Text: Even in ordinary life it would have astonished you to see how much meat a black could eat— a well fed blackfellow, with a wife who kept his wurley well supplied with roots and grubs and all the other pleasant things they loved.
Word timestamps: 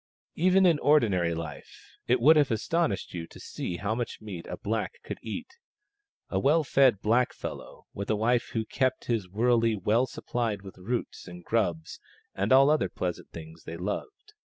Even 0.33 0.65
in 0.65 0.79
ordinary 0.79 1.35
life 1.35 1.91
it 2.07 2.19
would 2.19 2.35
have 2.35 2.49
astonished 2.49 3.13
you 3.13 3.27
to 3.27 3.39
see 3.39 3.77
how 3.77 3.93
much 3.93 4.19
meat 4.19 4.47
a 4.47 4.57
black 4.57 4.93
could 5.03 5.19
eat— 5.21 5.59
a 6.31 6.39
well 6.39 6.63
fed 6.63 7.01
blackfellow, 7.03 7.83
with 7.93 8.09
a 8.09 8.15
wife 8.15 8.49
who 8.53 8.65
kept 8.65 9.05
his 9.05 9.29
wurley 9.29 9.75
well 9.75 10.07
supplied 10.07 10.63
with 10.63 10.79
roots 10.79 11.27
and 11.27 11.43
grubs 11.45 11.99
and 12.33 12.51
all 12.51 12.65
the 12.65 12.73
other 12.73 12.89
pleasant 12.89 13.29
things 13.29 13.65
they 13.65 13.77
loved. 13.77 14.33